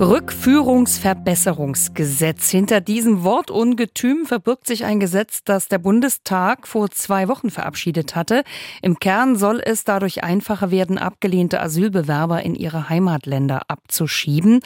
[0.00, 2.48] Rückführungsverbesserungsgesetz.
[2.48, 8.44] Hinter diesem Wortungetüm verbirgt sich ein Gesetz, das der Bundestag vor zwei Wochen verabschiedet hatte.
[8.80, 14.60] Im Kern soll es dadurch einfacher werden, abgelehnte Asylbewerber in ihre Heimatländer abzuschieben.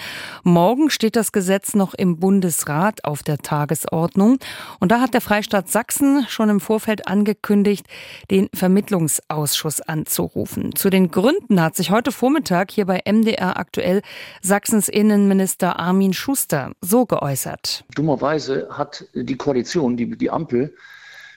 [0.45, 4.39] Morgen steht das Gesetz noch im Bundesrat auf der Tagesordnung.
[4.79, 7.89] Und da hat der Freistaat Sachsen schon im Vorfeld angekündigt,
[8.31, 10.77] den Vermittlungsausschuss anzurufen.
[10.77, 14.01] Zu den Gründen hat sich heute Vormittag hier bei MDR aktuell
[14.41, 17.87] Sachsens Innen Innenminister Armin Schuster so geäußert.
[17.95, 20.77] Dummerweise hat die Koalition, die, die Ampel,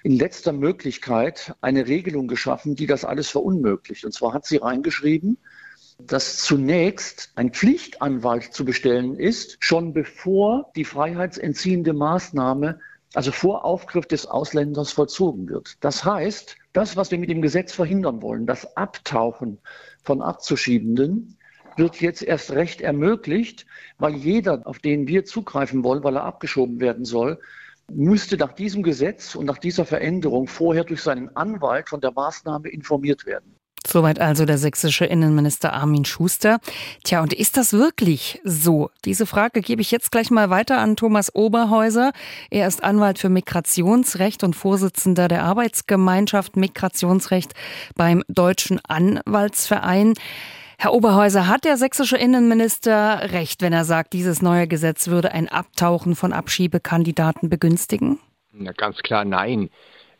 [0.03, 4.03] in letzter Möglichkeit eine Regelung geschaffen, die das alles verunmöglicht.
[4.03, 5.37] Und zwar hat sie reingeschrieben,
[5.99, 12.81] dass zunächst ein Pflichtanwalt zu bestellen ist, schon bevor die freiheitsentziehende Maßnahme,
[13.13, 15.77] also vor Aufgriff des Ausländers vollzogen wird.
[15.79, 19.59] Das heißt, das, was wir mit dem Gesetz verhindern wollen, das Abtauchen
[20.03, 21.37] von Abzuschiebenden,
[21.77, 23.65] wird jetzt erst recht ermöglicht,
[23.97, 27.39] weil jeder, auf den wir zugreifen wollen, weil er abgeschoben werden soll,
[27.91, 32.69] müsste nach diesem Gesetz und nach dieser Veränderung vorher durch seinen Anwalt von der Maßnahme
[32.69, 33.57] informiert werden.
[33.87, 36.59] Soweit also der sächsische Innenminister Armin Schuster.
[37.05, 38.89] Tja, und ist das wirklich so?
[39.05, 42.11] Diese Frage gebe ich jetzt gleich mal weiter an Thomas Oberhäuser.
[42.49, 47.53] Er ist Anwalt für Migrationsrecht und Vorsitzender der Arbeitsgemeinschaft Migrationsrecht
[47.95, 50.15] beim Deutschen Anwaltsverein.
[50.79, 55.49] Herr Oberhäuser, hat der sächsische Innenminister recht, wenn er sagt, dieses neue Gesetz würde ein
[55.49, 58.19] Abtauchen von Abschiebekandidaten begünstigen?
[58.53, 59.71] Na, ganz klar nein.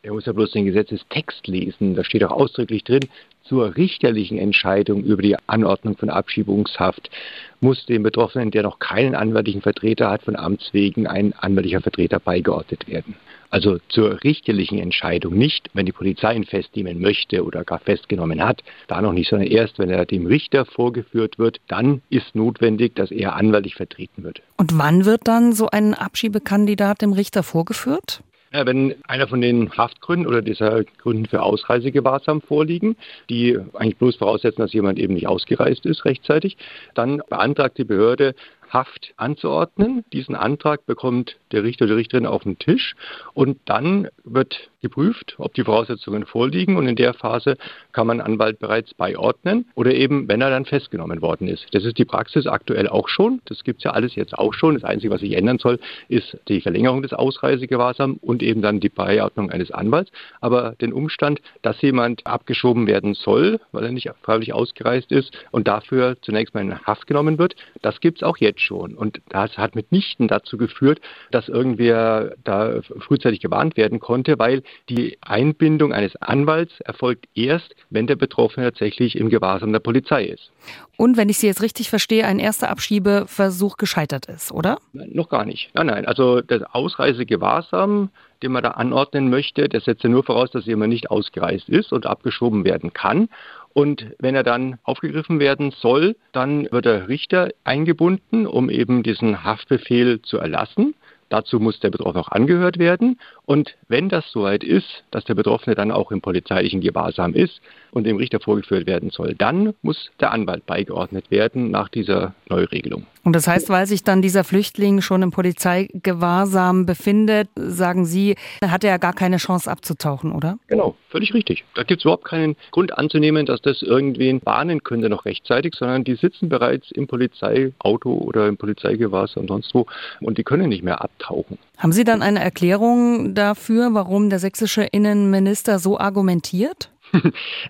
[0.01, 1.93] Er muss ja bloß den Gesetzestext lesen.
[1.93, 3.07] Da steht auch ausdrücklich drin,
[3.43, 7.11] zur richterlichen Entscheidung über die Anordnung von Abschiebungshaft
[7.59, 12.19] muss dem Betroffenen, der noch keinen anwaltlichen Vertreter hat, von Amts wegen ein anwaltlicher Vertreter
[12.19, 13.15] beigeordnet werden.
[13.49, 18.63] Also zur richterlichen Entscheidung nicht, wenn die Polizei ihn festnehmen möchte oder gar festgenommen hat,
[18.87, 23.11] da noch nicht, sondern erst, wenn er dem Richter vorgeführt wird, dann ist notwendig, dass
[23.11, 24.41] er anwaltlich vertreten wird.
[24.57, 28.21] Und wann wird dann so ein Abschiebekandidat dem Richter vorgeführt?
[28.53, 32.95] Ja, wenn einer von den Haftgründen oder dieser Gründen für Ausreisegewahrsam vorliegen,
[33.29, 36.55] die eigentlich bloß voraussetzen, dass jemand eben nicht ausgereist ist rechtzeitig,
[36.95, 38.35] dann beantragt die Behörde
[38.69, 40.03] Haft anzuordnen.
[40.13, 42.95] Diesen Antrag bekommt der Richter oder die Richterin auf den Tisch
[43.33, 47.57] und dann wird geprüft, ob die Voraussetzungen vorliegen und in der Phase
[47.93, 51.65] kann man Anwalt bereits beiordnen oder eben, wenn er dann festgenommen worden ist.
[51.71, 53.41] Das ist die Praxis aktuell auch schon.
[53.45, 54.75] Das gibt es ja alles jetzt auch schon.
[54.75, 55.79] Das Einzige, was sich ändern soll,
[56.09, 60.11] ist die Verlängerung des Ausreisegewahrsams und eben dann die Beiordnung eines Anwalts.
[60.41, 65.67] Aber den Umstand, dass jemand abgeschoben werden soll, weil er nicht freiwillig ausgereist ist und
[65.67, 68.93] dafür zunächst mal in Haft genommen wird, das gibt es auch jetzt schon.
[68.93, 71.01] Und das hat mitnichten dazu geführt,
[71.31, 78.07] dass irgendwer da frühzeitig gewarnt werden konnte, weil die Einbindung eines Anwalts erfolgt erst, wenn
[78.07, 80.51] der Betroffene tatsächlich im Gewahrsam der Polizei ist.
[80.97, 84.79] Und wenn ich Sie jetzt richtig verstehe, ein erster Abschiebeversuch gescheitert ist, oder?
[84.93, 85.69] Nein, noch gar nicht.
[85.73, 86.05] Nein, nein.
[86.05, 88.09] Also das Ausreisegewahrsam,
[88.41, 91.91] den man da anordnen möchte, das setzt ja nur voraus, dass jemand nicht ausgereist ist
[91.93, 93.29] und abgeschoben werden kann.
[93.73, 99.43] Und wenn er dann aufgegriffen werden soll, dann wird der Richter eingebunden, um eben diesen
[99.43, 100.95] Haftbefehl zu erlassen.
[101.29, 103.19] Dazu muss der Betroffene auch angehört werden.
[103.47, 108.03] Und wenn das soweit ist, dass der Betroffene dann auch im polizeilichen Gewahrsam ist und
[108.03, 113.05] dem Richter vorgeführt werden soll, dann muss der Anwalt beigeordnet werden nach dieser Neuregelung.
[113.23, 118.83] Und das heißt, weil sich dann dieser Flüchtling schon im Polizeigewahrsam befindet, sagen Sie, hat
[118.83, 120.57] er ja gar keine Chance abzutauchen, oder?
[120.67, 121.63] Genau, völlig richtig.
[121.75, 126.03] Da gibt es überhaupt keinen Grund anzunehmen, dass das irgendwen bahnen könnte noch rechtzeitig, sondern
[126.03, 129.85] die sitzen bereits im Polizeiauto oder im Polizeigewahrsam und sonst wo
[130.21, 131.57] und die können nicht mehr abtauchen.
[131.77, 136.91] Haben Sie dann eine Erklärung dafür, warum der sächsische Innenminister so argumentiert?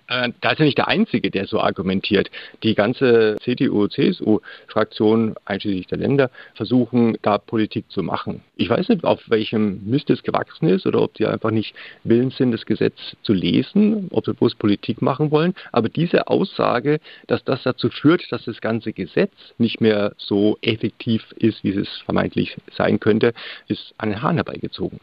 [0.08, 2.30] Äh, da ist ja nicht der Einzige, der so argumentiert.
[2.62, 8.42] Die ganze CDU-CSU-Fraktion, einschließlich der Länder, versuchen da Politik zu machen.
[8.56, 11.74] Ich weiß nicht, auf welchem Mist es gewachsen ist oder ob die einfach nicht
[12.04, 15.54] willens sind, das Gesetz zu lesen, ob sie bloß Politik machen wollen.
[15.72, 21.22] Aber diese Aussage, dass das dazu führt, dass das ganze Gesetz nicht mehr so effektiv
[21.36, 23.34] ist, wie es vermeintlich sein könnte,
[23.68, 25.00] ist an den Hahn herbeigezogen.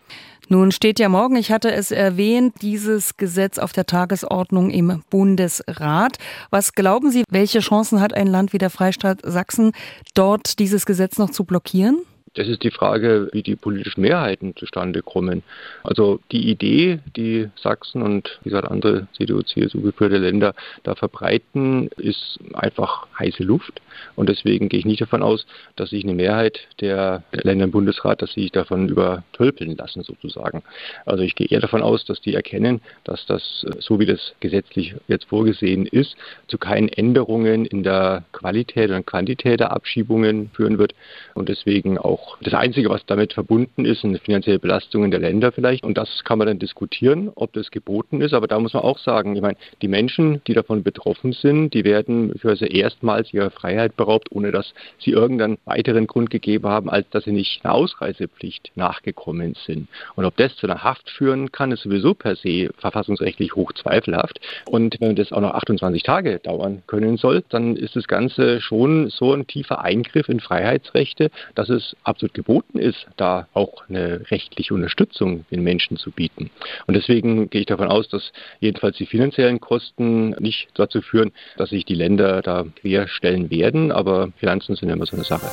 [0.48, 4.25] Nun steht ja morgen, ich hatte es erwähnt, dieses Gesetz auf der Tagesordnung
[4.70, 6.18] im Bundesrat.
[6.50, 9.72] Was glauben Sie, welche Chancen hat ein Land wie der Freistaat Sachsen,
[10.14, 12.02] dort dieses Gesetz noch zu blockieren?
[12.36, 15.42] Das ist die Frage, wie die politischen Mehrheiten zustande kommen.
[15.84, 20.54] Also die Idee, die Sachsen und wie gesagt andere CDU, CSU geführte Länder
[20.84, 23.82] da verbreiten, ist einfach heiße Luft.
[24.16, 25.46] Und deswegen gehe ich nicht davon aus,
[25.78, 30.62] dass sich eine Mehrheit der Länder im Bundesrat, dass sie sich davon übertölpeln lassen sozusagen.
[31.06, 34.94] Also ich gehe eher davon aus, dass die erkennen, dass das, so wie das gesetzlich
[35.08, 36.18] jetzt vorgesehen ist,
[36.48, 40.94] zu keinen Änderungen in der Qualität und Quantität der Abschiebungen führen wird.
[41.34, 45.84] Und deswegen auch das Einzige, was damit verbunden ist, sind finanzielle Belastungen der Länder vielleicht.
[45.84, 48.34] Und das kann man dann diskutieren, ob das geboten ist.
[48.34, 51.84] Aber da muss man auch sagen, ich meine, die Menschen, die davon betroffen sind, die
[51.84, 57.10] werden möglicherweise erstmals ihrer Freiheit beraubt, ohne dass sie irgendeinen weiteren Grund gegeben haben, als
[57.10, 59.88] dass sie nicht einer Ausreisepflicht nachgekommen sind.
[60.16, 64.40] Und ob das zu einer Haft führen kann, ist sowieso per se verfassungsrechtlich hoch zweifelhaft.
[64.66, 69.10] Und wenn das auch noch 28 Tage dauern können soll, dann ist das Ganze schon
[69.10, 74.74] so ein tiefer Eingriff in Freiheitsrechte, dass es absolut geboten ist, da auch eine rechtliche
[74.74, 76.50] Unterstützung den Menschen zu bieten.
[76.88, 78.32] Und deswegen gehe ich davon aus, dass
[78.62, 83.92] jedenfalls die finanziellen Kosten nicht dazu führen, dass sich die Länder da querstellen werden.
[83.92, 85.48] Aber Finanzen sind immer so eine Sache.